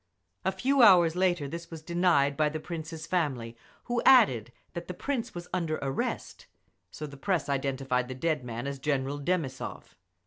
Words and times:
A 0.43 0.51
few 0.51 0.81
hours 0.81 1.15
later 1.15 1.47
this 1.47 1.69
was 1.69 1.83
denied 1.83 2.35
by 2.35 2.49
the 2.49 2.59
Prince's 2.59 3.05
family, 3.05 3.55
who 3.83 4.01
added 4.03 4.51
that 4.73 4.87
the 4.87 4.95
Prince 4.95 5.35
was 5.35 5.47
under 5.53 5.75
arrest 5.79 6.47
so 6.89 7.05
the 7.05 7.17
press 7.17 7.47
identified 7.47 8.07
the 8.07 8.15
dead 8.15 8.43
man 8.43 8.65
as 8.65 8.79
General 8.79 9.19
Demissov. 9.19 9.93